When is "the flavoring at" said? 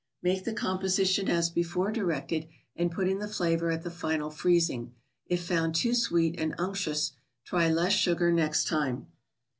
3.19-3.83